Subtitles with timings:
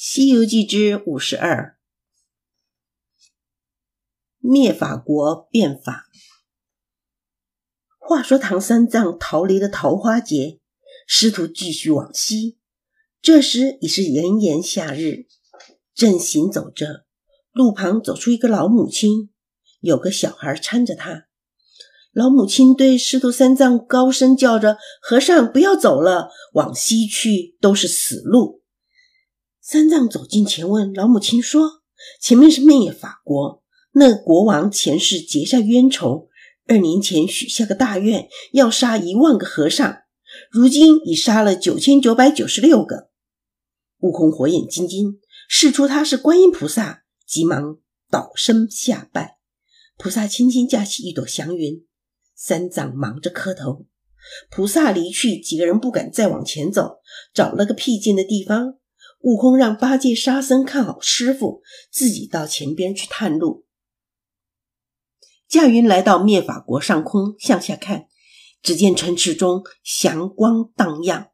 [0.00, 1.76] 西游记之五十二：
[4.38, 6.06] 灭法国变法。
[7.98, 10.60] 话说唐三藏逃离了桃花劫，
[11.08, 12.58] 师徒继续往西。
[13.20, 15.26] 这时已是炎炎夏日，
[15.92, 17.04] 正行走着，
[17.50, 19.30] 路旁走出一个老母亲，
[19.80, 21.26] 有个小孩搀着她。
[22.12, 28.62] 老母亲对师徒三藏高声叫着：“和尚，不要走了，往西去都是死路。”
[29.70, 31.82] 三藏走近前问老母亲说
[32.22, 36.30] ：“前面是灭法国，那国王前世结下冤仇，
[36.66, 39.98] 二年前许下个大愿，要杀一万个和尚，
[40.50, 43.10] 如今已杀了九千九百九十六个。”
[44.00, 47.76] 悟空火眼金睛，视出他是观音菩萨，急忙
[48.10, 49.36] 倒身下拜。
[49.98, 51.84] 菩萨轻轻架起一朵祥云，
[52.34, 53.84] 三藏忙着磕头。
[54.50, 57.00] 菩萨离去，几个人不敢再往前走，
[57.34, 58.77] 找了个僻静的地方。
[59.20, 63.66] 悟空让八戒、沙僧看好师傅，自己到前边去探路。
[65.48, 68.06] 驾云来到灭法国上空，向下看，
[68.62, 71.30] 只见城池中祥光荡漾。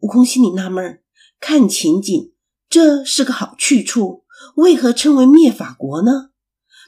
[0.00, 1.02] 悟空心里纳闷儿
[1.40, 2.32] 看情景，
[2.68, 4.24] 这是个好去处，
[4.56, 6.30] 为何称为灭法国呢？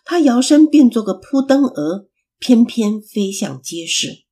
[0.05, 4.25] 他摇身变做个扑灯蛾，翩翩飞向街市。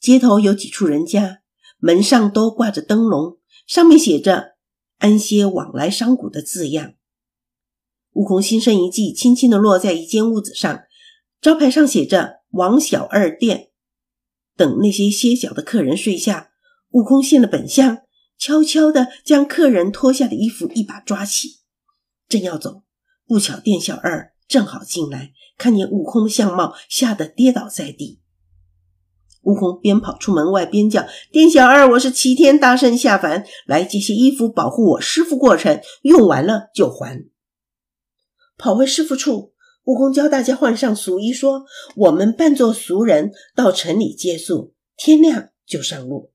[0.00, 1.42] 街头有几处人家，
[1.78, 4.55] 门上都挂着灯笼，上面写着。
[4.98, 6.94] 安歇往来商贾的字样，
[8.12, 10.84] 悟空心生一计，轻轻的落在一间屋子上，
[11.40, 13.70] 招牌上写着“王小二店”。
[14.56, 16.50] 等那些歇脚的客人睡下，
[16.92, 17.98] 悟空现了本相，
[18.38, 21.60] 悄悄的将客人脱下的衣服一把抓起，
[22.26, 22.84] 正要走，
[23.26, 28.22] 不巧店小二正好进来，看见悟空的相貌，吓得跌倒在地。
[29.46, 37.26] 悟空边跑出门外边叫：“店小二，我是齐天大圣下凡，来借些衣服保护我师傅过程，用完了就还。”
[38.58, 39.52] 跑回师傅处，
[39.84, 46.32] 悟空教大家换上俗衣，说：“我们扮作俗人到城里借宿，天亮就上路。”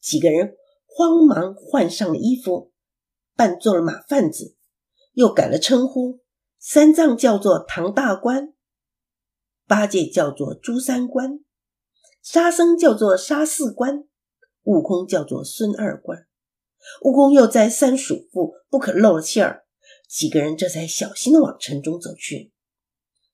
[0.00, 0.54] 几个人
[0.86, 2.70] 慌忙换上了衣服，
[3.34, 4.54] 扮作了马贩子，
[5.14, 6.20] 又改了称呼：
[6.60, 8.54] 三藏叫做唐大官，
[9.66, 11.40] 八戒叫做朱三官。
[12.24, 14.04] 沙僧叫做沙四官，
[14.62, 16.24] 悟空叫做孙二官。
[17.02, 19.64] 悟空又在三鼠腹不可露了气儿，
[20.08, 22.50] 几个人这才小心的往城中走去。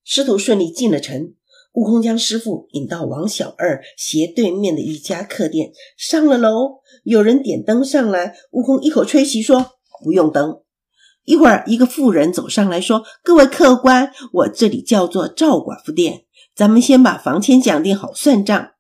[0.03, 1.34] 师徒顺利进了城，
[1.75, 5.71] 悟空将师傅引到王小二斜对面的一家客店。
[5.97, 10.62] 上了楼，有人点灯上来，悟空一口吹熄说：“不用灯。”
[11.25, 16.25] 一会儿，一个妇人走上来说：“各位客官，我这里叫做赵寡妇店，
[16.56, 18.71] 咱们先把房钱讲定，好算账。”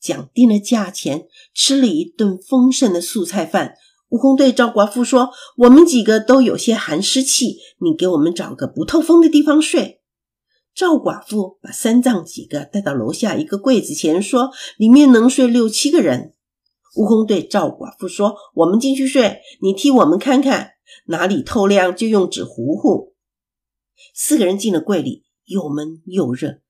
[0.00, 3.74] 讲定了价钱，吃了一顿丰盛的素菜饭。
[4.10, 10.00] 悟空对赵寡妇说：“我们几个都有些寒湿气，你给我们找个不透风的地方睡。”
[10.74, 16.34] 赵寡妇把三藏几个带到楼下一个柜子前，说：“里面能睡六七个人。”
[16.96, 20.70] 悟空对赵寡妇说：“我们进去睡，你替我们看看
[21.06, 23.14] 哪里透亮，就用纸糊糊。”
[24.14, 26.60] 四个人进了柜里，又闷又热。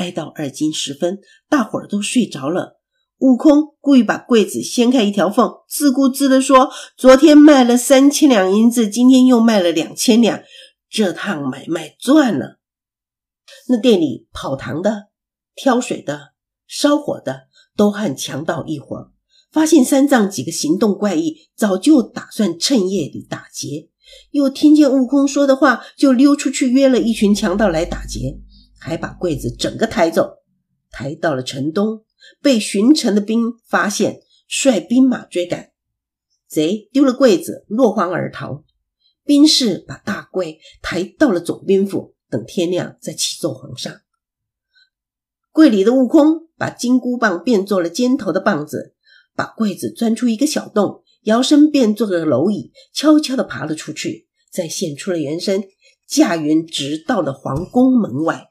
[0.00, 2.80] 挨到二更时分，大伙儿都睡着了。
[3.18, 10.40] 悟空故意把柜子掀开一条缝，自顾自地说：“昨天卖了三千两银子，今天又卖了两千两，
[10.88, 12.60] 这趟买卖赚了。”
[13.68, 15.08] 那店里跑堂的、
[15.54, 16.32] 挑水的、
[16.66, 17.42] 烧火的，
[17.76, 19.12] 都和强盗一伙。
[19.52, 23.90] 发现三藏几个行动怪异，早就打算趁夜里打劫。
[24.30, 28.38] 又听见悟空说的话，就溜出去约了一群强盗来打劫。
[28.80, 30.38] 还把柜子整个抬走，
[30.90, 32.04] 抬到了城东，
[32.42, 35.70] 被巡城的兵发现，率兵马追赶，
[36.48, 38.64] 贼丢了柜子，落荒而逃。
[39.24, 44.00] 兵士把大柜抬到了总兵府，等天亮再启奏皇上。
[45.52, 48.94] 柜里的悟空把金箍棒变作了尖头的棒子，
[49.36, 55.64] 把柜子钻出一个小洞，摇身变做了蝼蚁，悄悄地爬了出去，再现出了原身，
[56.08, 58.46] 驾云直到了皇宫门外。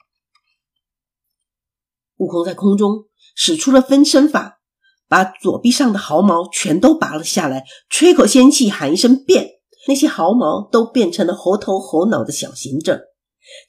[2.20, 3.06] 悟空在空中
[3.36, 4.60] 使出了分身法，
[5.08, 9.48] 把左臂上的毫毛全都拔了下来，吹口仙气，喊一声“变”，
[9.88, 13.02] 那些毫毛都变成了猴头猴脑的小行者。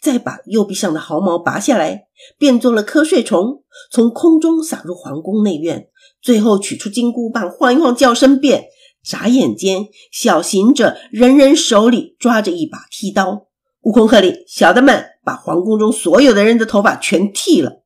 [0.02, 2.02] 再把右臂上的毫毛拔下来，
[2.38, 5.86] 变作了瞌睡虫，从空中撒入皇宫内院。
[6.20, 8.64] 最后取出金箍棒，晃一晃，叫声“变”，
[9.02, 13.46] 眨眼间，小行者人人手里抓着一把剃刀。
[13.82, 17.79] 悟空喝令：“小的们，把皇宫中所有的人的头发全剃了。”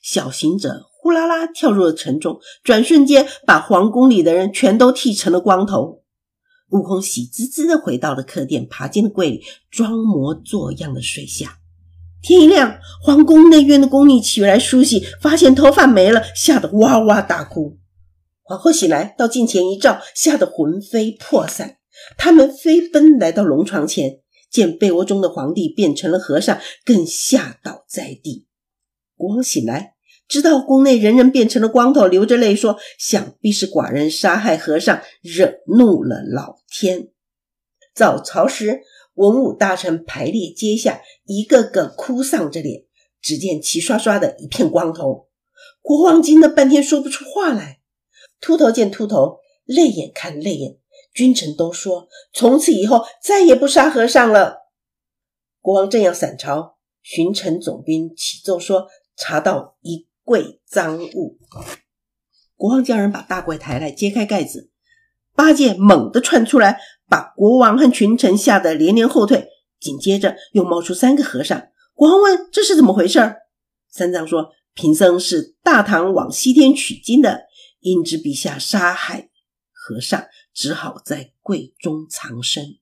[0.00, 6.02] 小行者呼啦啦跳入了城中，转瞬间把皇宫里的人全都剃成了光头。
[6.70, 11.58] 悟空喜滋滋的回到了客店，爬进了柜里，装模作样的睡下。
[12.22, 17.78] 天一亮，皇宫内院的宫女起来梳洗，发现头发没了，吓得哇哇大哭。
[18.42, 21.78] 皇后醒来，到镜前一照，吓得魂飞魄散。
[22.16, 24.20] 他们飞奔来到龙床前，
[24.50, 28.46] 见被窝中的皇帝变成了和尚，更吓倒在地。
[29.20, 29.96] 国王醒来，
[30.26, 37.08] 知道宫内人人变成了光头，流着泪说：“想必是寡人杀害和尚，惹怒了老天。”
[37.94, 38.80] 早朝时。
[39.14, 42.84] 文武大臣排列阶下，一个个哭丧着脸。
[43.20, 45.28] 只见齐刷刷的一片光头，
[45.82, 47.80] 国王惊得半天说不出话来。
[48.40, 50.78] 秃头见秃头，泪眼看泪眼，
[51.12, 54.70] 君臣都说从此以后再也不杀和尚了。
[55.60, 58.86] 国王正要散朝，巡城总兵启奏说
[59.20, 61.38] 查到一柜赃物。
[62.56, 64.70] 国王叫人把大柜抬来，揭开盖子，
[65.34, 66.80] 八戒猛地窜出来。
[67.08, 69.48] 把国王和群臣吓得连连后退，
[69.80, 71.60] 紧接着又冒出三个和尚。
[71.92, 73.18] 国王问：“这是怎么回事？”
[73.90, 77.46] 三藏说：“贫僧是大唐往西天取经的，
[77.80, 79.28] 因知陛下杀害
[79.72, 80.24] 和尚，
[80.54, 82.78] 只好在柜中藏身。”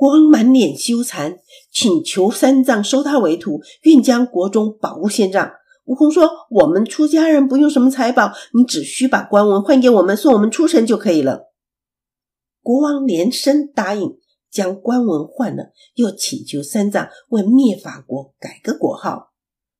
[0.00, 5.52] 国王满脸羞惭，请求三藏收他为徒，愿将国中宝物献上。
[5.84, 11.50] 悟空说：“我们出家人不用什么财宝，你只需把官文换给我们，送我们出城就可以了。”
[12.64, 14.16] 国王连声答应，
[14.50, 15.64] 将官文换了，
[15.96, 19.32] 又请求三藏为灭法国改个国号。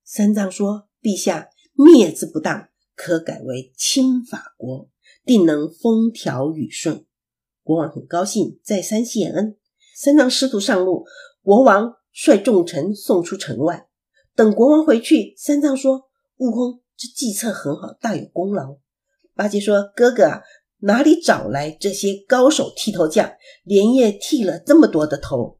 [0.04, 4.90] 三藏说：“陛下，灭字不当，可改为清法国，
[5.24, 7.06] 定能风调雨顺。”
[7.64, 9.56] 国王很高兴，再三谢恩。
[10.02, 11.04] 三藏师徒上路，
[11.42, 13.86] 国王率众臣送出城外。
[14.34, 16.08] 等国王回去，三藏说
[16.40, 18.78] ：“悟空，这计策很好，大有功劳。”
[19.36, 20.40] 八戒说：“哥哥啊。”
[20.80, 23.30] 哪里找来这些高手剃头匠，
[23.62, 25.58] 连夜剃了这么多的头？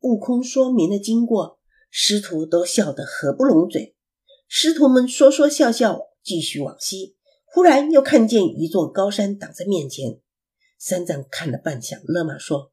[0.00, 1.58] 悟空说明了经过，
[1.90, 3.94] 师徒都笑得合不拢嘴。
[4.48, 7.18] 师徒们说说笑笑，继续往西。
[7.44, 10.18] 忽然又看见一座高山挡在面前，
[10.78, 12.72] 三藏看了半晌，勒马说：“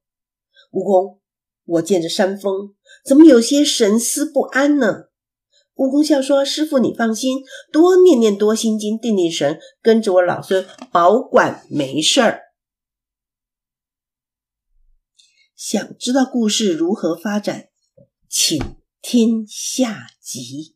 [0.74, 1.22] 悟空，
[1.66, 5.06] 我见着山峰，怎么有些神思不安呢？”
[5.76, 12.42] 悟空笑说：“师傅，你放心，多念念多心经，定定神，跟着我老孙，保管没事儿。”
[15.58, 17.70] 想知道故事如何发展，
[18.30, 18.62] 请
[19.02, 20.73] 听下集。